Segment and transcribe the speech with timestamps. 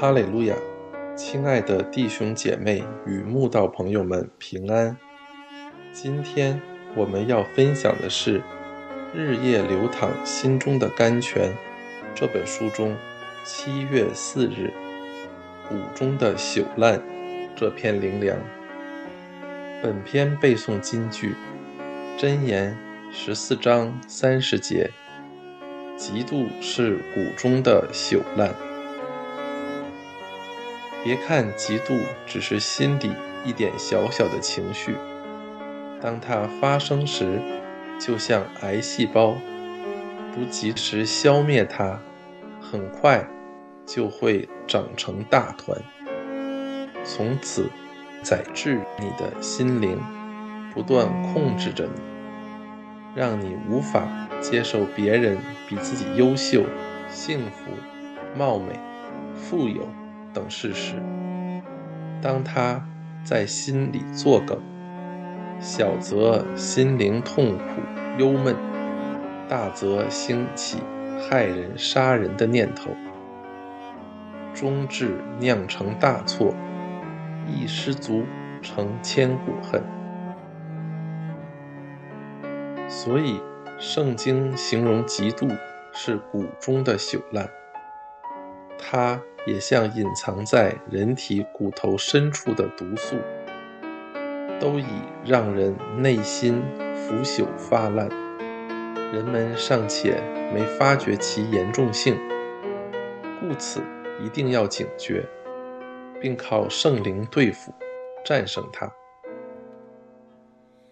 [0.00, 0.56] 哈利路亚，
[1.14, 4.96] 亲爱的弟兄姐妹与慕道朋友们平安。
[5.92, 6.58] 今天
[6.96, 8.38] 我们要分享的是
[9.14, 11.50] 《日夜流淌心中的甘泉》
[12.14, 12.96] 这本书中
[13.44, 14.72] 七月四日
[15.68, 16.98] “谷中的朽烂”
[17.54, 18.38] 这篇灵粮。
[19.82, 21.34] 本篇背诵金句：
[22.16, 22.74] 箴言
[23.12, 24.90] 十四章三十节，
[25.98, 28.50] 嫉妒是谷中的朽烂。
[31.02, 33.10] 别看嫉妒只是心底
[33.44, 34.94] 一点小小的情绪，
[36.00, 37.40] 当它发生时，
[37.98, 39.34] 就像癌细胞，
[40.34, 41.98] 不及时消灭它，
[42.60, 43.26] 很快
[43.86, 45.78] 就会长成大团，
[47.02, 47.70] 从此
[48.22, 49.98] 宰制你的心灵，
[50.74, 52.00] 不断控制着你，
[53.16, 54.06] 让你无法
[54.38, 56.62] 接受别人比自己优秀、
[57.08, 57.72] 幸福、
[58.38, 58.78] 貌美、
[59.34, 59.88] 富有。
[60.32, 60.94] 等事实，
[62.22, 62.84] 当他
[63.24, 64.58] 在心里作梗，
[65.58, 67.64] 小则心灵痛苦
[68.16, 68.54] 忧闷，
[69.48, 70.78] 大则兴起
[71.18, 72.90] 害人杀人的念头，
[74.54, 76.54] 终至酿成大错，
[77.48, 78.24] 一失足
[78.62, 79.82] 成千古恨。
[82.88, 83.40] 所以，
[83.78, 85.48] 圣经形容嫉妒
[85.92, 87.50] 是谷中的朽烂，
[88.78, 89.20] 它。
[89.46, 93.16] 也像隐藏在人体骨头深处的毒素，
[94.60, 94.84] 都已
[95.24, 96.62] 让人内心
[96.94, 98.08] 腐朽发烂，
[99.12, 100.20] 人们尚且
[100.52, 102.18] 没发觉其严重性，
[103.40, 103.80] 故此
[104.22, 105.24] 一定要警觉，
[106.20, 107.72] 并靠圣灵对付，
[108.24, 108.92] 战胜它。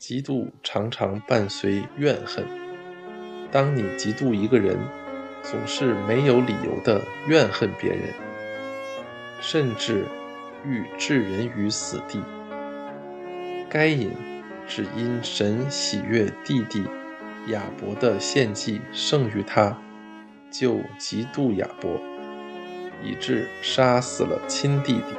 [0.00, 2.44] 嫉妒常常伴随怨恨，
[3.52, 4.76] 当你嫉妒一个人，
[5.42, 8.02] 总是没有理由的怨恨别人。
[9.42, 10.06] 甚至
[10.64, 12.22] 欲置人于死地。
[13.68, 14.12] 该隐
[14.68, 16.84] 只因神喜悦弟弟
[17.48, 19.76] 亚伯的献祭胜于他，
[20.48, 22.00] 就嫉妒亚伯，
[23.02, 25.14] 以致杀死了亲弟弟。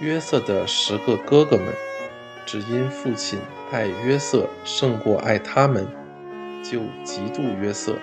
[0.00, 1.66] 约瑟的十个哥哥们
[2.46, 3.38] 只因父亲
[3.70, 5.86] 爱约瑟胜过爱他们，
[6.64, 7.98] 就嫉妒约瑟，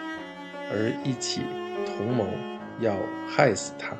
[0.69, 1.41] 而一起
[1.87, 2.27] 同谋
[2.79, 2.95] 要
[3.27, 3.97] 害死他。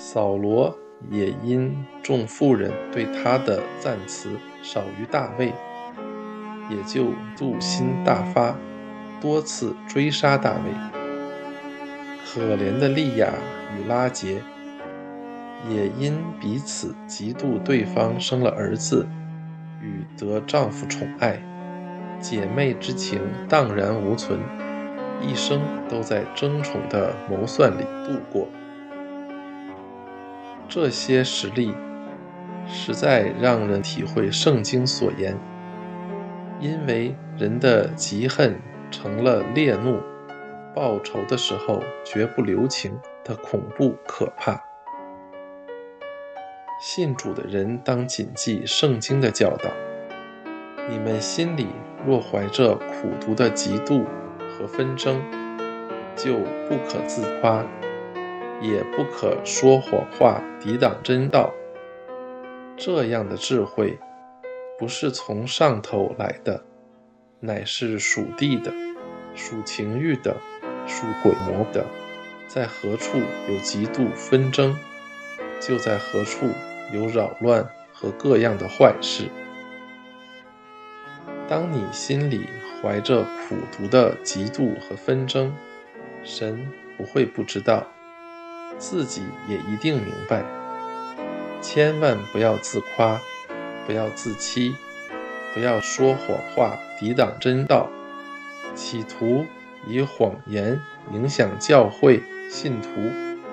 [0.00, 0.78] 扫罗
[1.10, 4.30] 也因众妇人对他的赞词
[4.62, 5.52] 少于大卫，
[6.70, 8.54] 也就妒心大发，
[9.20, 10.70] 多次追杀大卫。
[12.24, 13.28] 可怜的利亚
[13.76, 14.40] 与拉杰
[15.68, 19.04] 也因彼此嫉妒对方生了儿子，
[19.82, 21.42] 与得丈夫宠爱，
[22.20, 24.38] 姐妹之情荡然无存，
[25.20, 28.46] 一生都在争宠的谋算里度过。
[30.68, 31.74] 这些实例
[32.66, 35.34] 实在让人体会圣经所言：
[36.60, 39.98] 因为人的嫉恨成了烈怒，
[40.74, 44.62] 报仇的时候绝不留情的恐怖可怕。
[46.82, 49.70] 信主的人当谨记圣经的教导：
[50.90, 51.68] 你们心里
[52.06, 54.04] 若怀着苦毒的嫉妒
[54.50, 55.18] 和纷争，
[56.14, 56.34] 就
[56.68, 57.64] 不可自夸。
[58.60, 61.52] 也不可说谎话抵挡真道。
[62.76, 63.98] 这样的智慧，
[64.78, 66.64] 不是从上头来的，
[67.40, 68.72] 乃是属地的、
[69.34, 70.36] 属情欲的、
[70.86, 71.84] 属鬼魔的。
[72.46, 73.18] 在何处
[73.48, 74.74] 有极度纷争，
[75.60, 76.46] 就在何处
[76.92, 79.28] 有扰乱和各样的坏事。
[81.46, 82.46] 当你心里
[82.80, 85.54] 怀着苦毒的嫉妒和纷争，
[86.22, 87.86] 神不会不知道。
[88.78, 90.44] 自己也一定明白，
[91.60, 93.20] 千万不要自夸，
[93.86, 94.74] 不要自欺，
[95.52, 97.90] 不要说谎话抵挡真道，
[98.74, 99.44] 企图
[99.86, 100.80] 以谎言
[101.12, 102.88] 影响教会信徒，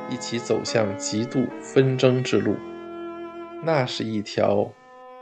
[0.09, 2.55] 一起走向极度纷争之路。
[3.63, 4.71] 那是一条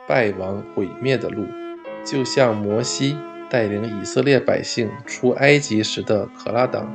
[0.06, 1.46] 败亡毁灭的路，
[2.04, 3.18] 就像摩西
[3.50, 6.92] 带领以色列百姓出埃及时的可拉党。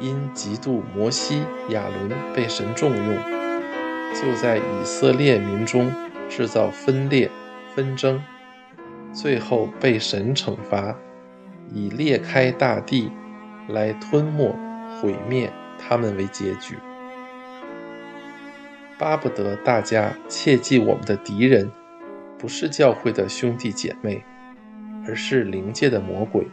[0.00, 3.16] 因嫉妒摩西、亚伦被神重用，
[4.14, 5.92] 就在以色列民中
[6.28, 7.30] 制造分裂、
[7.74, 8.20] 纷争，
[9.12, 10.96] 最后被神惩罚，
[11.72, 13.10] 以裂开大地
[13.68, 14.54] 来吞没、
[15.00, 16.76] 毁灭他们为结局。
[18.98, 21.70] 巴不得大家切记，我们的敌人
[22.38, 24.24] 不是教会的兄弟姐妹，
[25.06, 26.46] 而是灵界的魔鬼。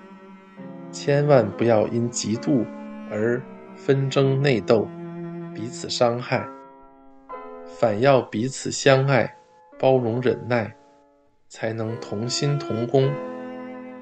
[0.92, 2.66] 千万不要因嫉妒。
[3.12, 3.42] 而
[3.76, 4.88] 纷争内斗，
[5.54, 6.48] 彼此伤害，
[7.78, 9.36] 反要彼此相爱、
[9.78, 10.74] 包容忍耐，
[11.50, 13.12] 才能同心同工，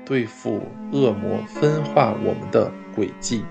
[0.05, 0.61] 对付
[0.91, 3.43] 恶魔分化我们的诡计。